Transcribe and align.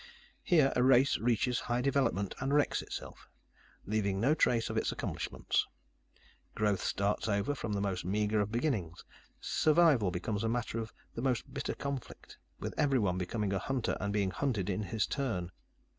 Here, 0.41 0.73
a 0.75 0.81
race 0.81 1.19
reaches 1.19 1.59
high 1.59 1.81
development 1.81 2.33
and 2.39 2.51
wrecks 2.55 2.81
itself 2.81 3.29
leaving 3.85 4.19
no 4.19 4.33
trace 4.33 4.67
of 4.71 4.75
its 4.75 4.91
accomplishments. 4.91 5.67
Growth 6.55 6.81
starts 6.83 7.27
over 7.27 7.53
from 7.53 7.73
the 7.73 7.81
most 7.81 8.03
meager 8.03 8.41
of 8.41 8.51
beginnings. 8.51 9.05
Survival 9.39 10.09
becomes 10.09 10.43
a 10.43 10.49
matter 10.49 10.79
of 10.79 10.91
the 11.13 11.21
most 11.21 11.53
bitter 11.53 11.75
conflict, 11.75 12.39
with 12.59 12.73
everyone 12.79 13.19
becoming 13.19 13.53
a 13.53 13.59
hunter 13.59 13.95
and 13.99 14.11
being 14.11 14.31
hunted 14.31 14.71
in 14.71 14.81
his 14.81 15.05
turn. 15.05 15.51